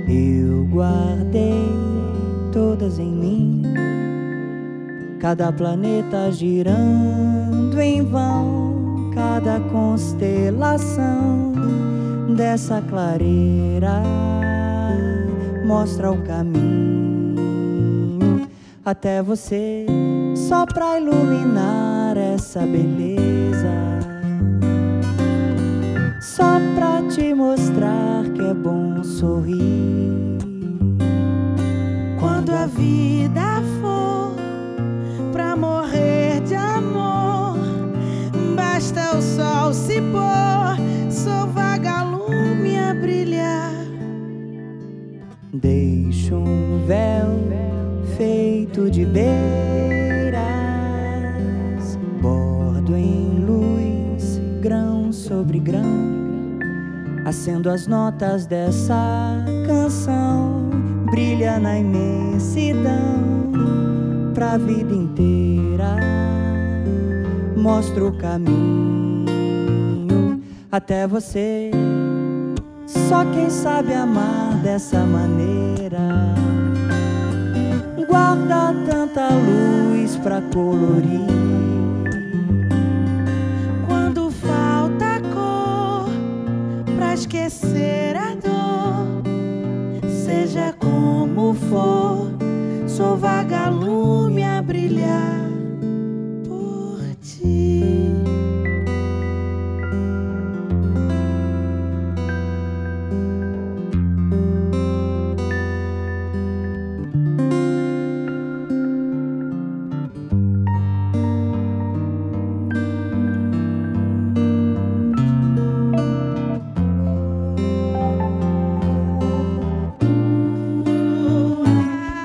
[0.08, 1.55] Eu guardei
[2.76, 3.64] todas em mim.
[5.20, 11.54] Cada planeta girando em vão, cada constelação
[12.36, 14.04] dessa clareira.
[15.66, 16.48] mostra o caminho
[18.84, 19.86] até você,
[20.36, 23.74] só pra iluminar essa beleza.
[26.22, 30.35] Só pra te mostrar que é bom sorrir.
[32.26, 34.34] Quando a vida for
[35.32, 37.56] pra morrer de amor,
[38.56, 40.76] basta o sol se pôr,
[41.12, 43.76] sou vagalume a brilhar.
[45.54, 47.28] Deixo um véu
[48.18, 50.40] feito de beiras,
[52.24, 56.58] bordo em luz, grão sobre grão,
[57.24, 60.25] acendo as notas dessa canção,
[61.16, 63.54] brilha na imensidão,
[64.34, 65.96] pra vida inteira,
[67.56, 69.24] mostro o caminho
[70.70, 71.72] até você.
[72.86, 76.36] Só quem sabe amar dessa maneira
[78.10, 81.30] guarda tanta luz pra colorir.
[83.88, 86.10] Quando falta cor
[86.98, 88.35] pra esquecer a
[91.36, 92.32] como for,
[92.88, 95.45] sou vagalume a brilhar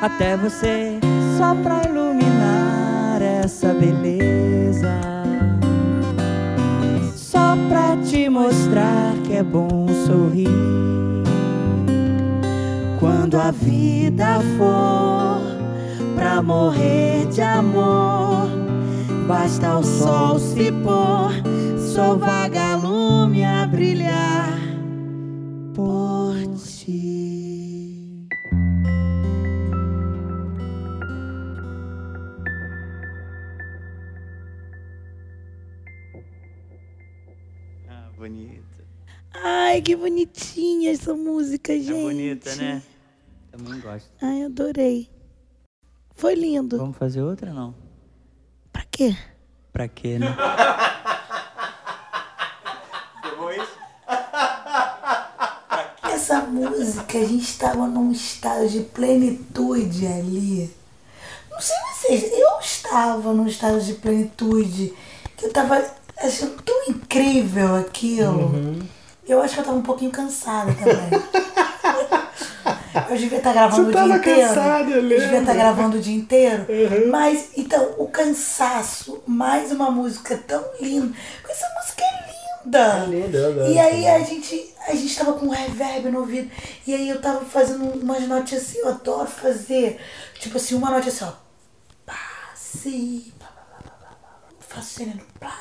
[0.00, 0.98] até você,
[1.36, 4.90] só pra iluminar essa beleza.
[7.14, 10.48] Só pra te mostrar que é bom sorrir.
[12.98, 15.40] Quando a vida for
[16.14, 18.48] pra morrer de amor,
[19.26, 21.32] basta o sol se pôr,
[21.78, 22.49] sou vagalume
[39.80, 41.90] Ai, que bonitinha essa música, gente.
[41.90, 42.82] É bonita, né?
[43.50, 44.10] Também gosto.
[44.20, 45.08] Ai, adorei.
[46.14, 46.76] Foi lindo.
[46.76, 47.74] Vamos fazer outra ou não?
[48.70, 49.16] Pra quê?
[49.72, 50.36] Pra quê, né?
[56.12, 60.70] Essa música, a gente estava num estado de plenitude ali.
[61.50, 64.92] Não sei vocês, eu estava num estado de plenitude
[65.38, 65.82] que eu estava
[66.18, 68.52] achando tão incrível aquilo.
[69.30, 71.22] Eu acho que eu estava um pouquinho cansada também.
[73.08, 74.48] Eu devia estar gravando Você o dia tava inteiro.
[74.48, 76.66] cansada, eu eu devia estar gravando o dia inteiro.
[77.08, 81.16] Mas, então, o cansaço, mais uma música tão linda.
[81.48, 82.78] Essa música é linda.
[82.78, 86.50] É linda, adoro E aí a gente, a gente tava com um reverb no ouvido.
[86.84, 90.00] E aí eu tava fazendo umas notas assim, eu adoro fazer.
[90.40, 91.32] Tipo assim, uma nota assim, ó.
[92.04, 92.18] Pá.
[94.68, 95.20] Faço sereno.
[95.38, 95.54] Pá,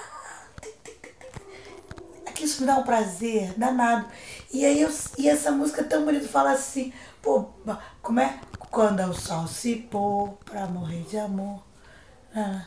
[2.40, 4.06] Aquilo isso me dá um prazer danado.
[4.54, 7.46] E aí eu, e essa música é tão bonita fala assim, pô,
[8.02, 8.40] como é?
[8.72, 11.62] Quando o sol se pôr pra morrer de amor.
[12.34, 12.62] Ah,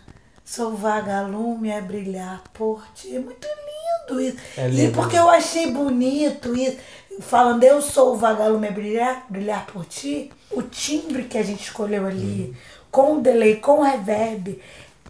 [0.45, 3.17] sou vagalume a brilhar por ti.
[3.17, 4.37] É muito lindo isso.
[4.59, 4.93] É E lindo.
[4.93, 6.77] porque eu achei bonito isso.
[7.21, 10.31] Falando, eu sou o vagalume a brilhar, brilhar por ti.
[10.51, 12.55] O timbre que a gente escolheu ali,
[12.91, 14.61] com o delay, com o reverb.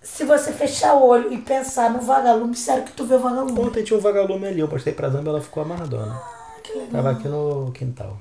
[0.02, 3.58] Se você fechar o olho e pensar no vagalume, sério que tu vê o vagalume.
[3.60, 6.20] Ontem tinha um vagalume ali, eu postei pra Zamba ela ficou amarradona.
[6.62, 6.88] Que legal.
[6.90, 8.16] Tava aqui no quintal.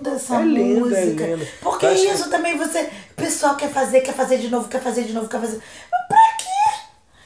[0.00, 1.26] dessa É lindo, é música.
[1.26, 1.46] lindo.
[1.62, 2.82] Porque Eu acho que- isso também você.
[3.12, 5.56] O pessoal quer fazer, quer fazer de novo, quer fazer de novo, quer fazer.
[5.90, 6.44] Mas pra quê?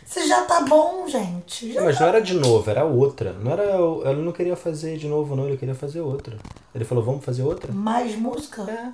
[0.07, 1.73] Você já tá bom, gente.
[1.73, 3.33] Já Mas não era de novo, era outra.
[3.33, 3.65] Não era,
[4.11, 6.37] ele não queria fazer de novo, não, ele queria fazer outra.
[6.75, 7.73] Ele falou, vamos fazer outra?
[7.73, 8.63] Mais música?
[8.71, 8.89] É.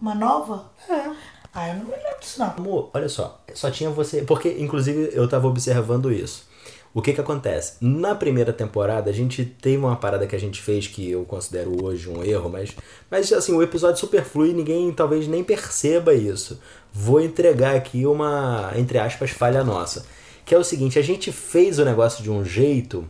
[0.00, 0.66] Uma nova?
[0.88, 1.10] É.
[1.54, 2.50] Ah, eu não me lembro disso, não.
[2.50, 4.22] Amor, olha só, só tinha você.
[4.22, 6.50] Porque, inclusive, eu tava observando isso.
[6.94, 7.76] O que que acontece?
[7.80, 11.82] Na primeira temporada, a gente teve uma parada que a gente fez que eu considero
[11.82, 12.76] hoje um erro, mas,
[13.10, 16.60] mas assim, o episódio super flui e ninguém talvez nem perceba isso.
[16.92, 20.04] Vou entregar aqui uma, entre aspas, falha nossa.
[20.44, 23.08] Que é o seguinte, a gente fez o negócio de um jeito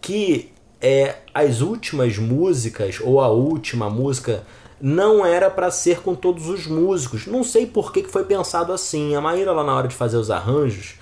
[0.00, 4.44] que é, as últimas músicas, ou a última música,
[4.80, 7.26] não era pra ser com todos os músicos.
[7.26, 9.14] Não sei por que que foi pensado assim.
[9.14, 10.94] A Maíra, lá na hora de fazer os arranjos,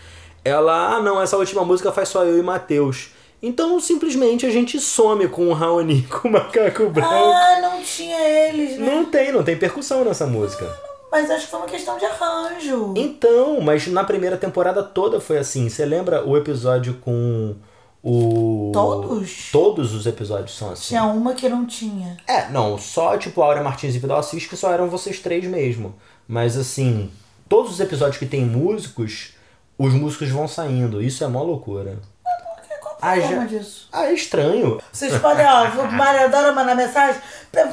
[0.44, 3.10] ela, ah não, essa última música faz só eu e Matheus.
[3.42, 7.12] Então simplesmente a gente some com o Raoni com o macaco branco.
[7.12, 8.86] Ah, não tinha eles, né?
[8.86, 10.66] Não tem, não tem percussão nessa música.
[11.10, 12.94] Mas acho que foi uma questão de arranjo.
[12.96, 15.68] Então, mas na primeira temporada toda foi assim.
[15.68, 17.54] Você lembra o episódio com
[18.04, 18.70] o.
[18.70, 19.50] Todos?
[19.50, 20.88] Todos os episódios são assim.
[20.88, 22.18] Tinha uma que não tinha.
[22.26, 25.94] É, não, só tipo Áurea Martins e Vidal Assis que só eram vocês três mesmo.
[26.28, 27.10] Mas assim,
[27.48, 29.32] todos os episódios que tem músicos,
[29.78, 31.02] os músicos vão saindo.
[31.02, 31.98] Isso é mó loucura.
[33.04, 33.88] Qual o Ah, problema já- disso?
[33.92, 34.80] Ah, é estranho.
[34.92, 37.20] Vocês podem, ó, o Mário adora mandar mensagem.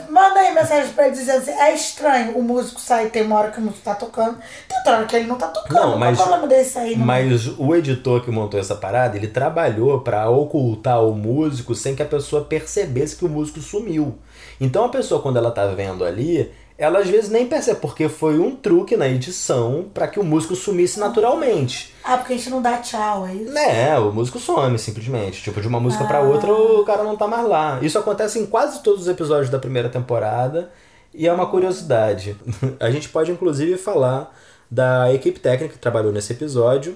[0.09, 3.49] Manda aí mensagem pra ele dizendo assim: é estranho o músico sair, tem uma hora
[3.51, 5.73] que o músico tá tocando, tem outra hora que ele não tá tocando.
[5.73, 6.97] Não, mas- Qual o problema dele sair?
[6.97, 11.95] no Mas o editor que montou essa parada, ele trabalhou pra ocultar o músico sem
[11.95, 14.19] que a pessoa percebesse que o músico sumiu.
[14.59, 16.51] Então a pessoa, quando ela tá vendo ali,
[16.82, 20.55] ela às vezes nem percebe, porque foi um truque na edição pra que o músico
[20.55, 21.93] sumisse naturalmente.
[22.03, 23.55] Ah, porque a gente não dá tchau, é isso?
[23.55, 25.43] É, o músico some simplesmente.
[25.43, 27.77] Tipo, de uma música pra outra, o cara não tá mais lá.
[27.84, 30.71] Isso acontece em quase todos os episódios da primeira temporada
[31.13, 32.36] e é uma curiosidade.
[32.79, 34.36] A gente pode inclusive falar
[34.69, 36.95] da equipe técnica que trabalhou nesse episódio,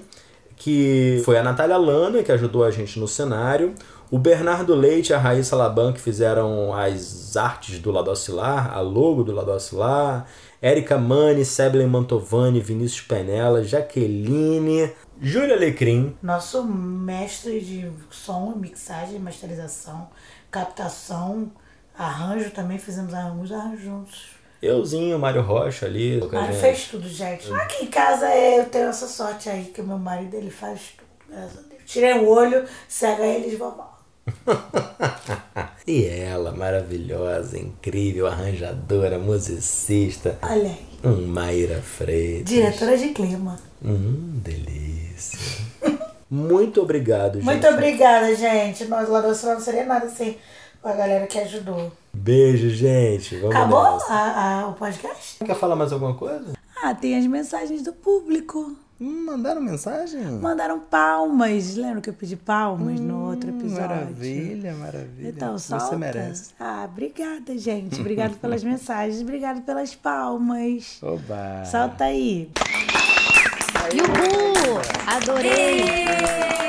[0.56, 3.72] que foi a Natália Lana, que ajudou a gente no cenário,
[4.10, 8.80] o Bernardo Leite e a Raíssa Laban, que fizeram as artes do Lado Oscilar, a
[8.80, 10.26] logo do Lado Oscilar,
[10.62, 20.08] Érica Mani, Seblen Mantovani, Vinícius Penella, Jaqueline, Júlia Alecrim, Nosso mestre de som, mixagem, masterização,
[20.50, 21.50] captação,
[21.98, 24.28] arranjo também, fizemos alguns arranjos juntos.
[24.62, 26.20] euzinho, Mário Rocha ali.
[26.30, 27.52] Mário fez tudo, gente.
[27.52, 31.08] Aqui em casa eu tenho essa sorte aí, que o meu marido ele faz tudo,
[31.28, 31.82] graças a Deus.
[31.86, 33.95] Tirei o olho, cega ele de vovó.
[35.86, 40.86] E ela, maravilhosa, incrível, arranjadora, musicista, Olha aí.
[41.04, 42.46] um Mayra Freitas.
[42.52, 43.56] Diretora de clima.
[43.84, 45.38] Hum, delícia.
[46.28, 47.44] Muito obrigado, gente.
[47.44, 48.84] Muito obrigada, gente.
[48.86, 50.36] Nós lá do Oceano não seria nada sem
[50.82, 51.92] a galera que ajudou.
[52.12, 53.36] Beijo, gente.
[53.36, 55.44] Vamos Acabou a, a- o podcast?
[55.44, 56.54] Quer falar mais alguma coisa?
[56.82, 58.76] Ah, tem as mensagens do público.
[58.98, 60.22] Hum, mandaram mensagem?
[60.40, 61.76] Mandaram palmas.
[61.76, 63.88] Lembra que eu pedi palmas no outro episódio?
[63.88, 65.28] Maravilha, maravilha.
[65.28, 65.86] Então, solta.
[65.86, 66.54] Você merece.
[66.58, 68.00] Ah, obrigada, gente.
[68.00, 69.20] Obrigada pelas mensagens.
[69.20, 70.98] Obrigada pelas palmas.
[71.02, 71.64] Oba.
[71.66, 72.50] Solta aí.
[73.92, 74.80] Yuhu!
[75.06, 76.65] Adorei!